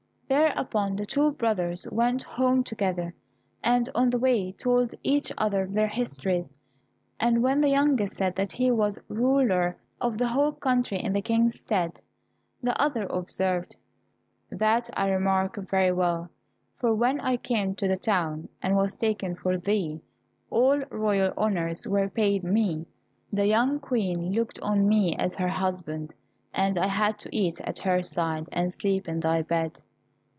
Thereupon 0.53 0.95
the 0.95 1.05
two 1.05 1.31
brothers 1.33 1.85
went 1.91 2.23
home 2.23 2.63
together, 2.63 3.13
and 3.61 3.89
on 3.93 4.09
the 4.09 4.17
way 4.17 4.53
told 4.53 4.95
each 5.03 5.29
other 5.37 5.67
their 5.67 5.89
histories. 5.89 6.53
And 7.19 7.43
when 7.43 7.59
the 7.59 7.67
youngest 7.67 8.15
said 8.15 8.37
that 8.37 8.53
he 8.53 8.71
was 8.71 9.01
ruler 9.09 9.75
of 9.99 10.17
the 10.17 10.29
whole 10.29 10.53
country 10.53 10.97
in 10.99 11.11
the 11.11 11.21
King's 11.21 11.59
stead, 11.59 11.99
the 12.63 12.79
other 12.81 13.05
observed, 13.07 13.75
"That 14.49 14.89
I 14.93 15.09
remarked 15.09 15.57
very 15.69 15.91
well, 15.91 16.29
for 16.77 16.93
when 16.95 17.19
I 17.19 17.35
came 17.35 17.75
to 17.75 17.87
the 17.89 17.97
town, 17.97 18.47
and 18.61 18.77
was 18.77 18.95
taken 18.95 19.35
for 19.35 19.57
thee, 19.57 20.01
all 20.49 20.79
royal 20.91 21.33
honours 21.37 21.89
were 21.89 22.07
paid 22.07 22.41
me; 22.45 22.85
the 23.33 23.47
young 23.47 23.81
Queen 23.81 24.31
looked 24.31 24.61
on 24.61 24.87
me 24.87 25.13
as 25.17 25.35
her 25.35 25.49
husband, 25.49 26.13
and 26.53 26.77
I 26.77 26.87
had 26.87 27.19
to 27.19 27.35
eat 27.35 27.59
at 27.65 27.79
her 27.79 28.01
side, 28.01 28.47
and 28.53 28.71
sleep 28.71 29.09
in 29.09 29.19
thy 29.19 29.41
bed." 29.41 29.81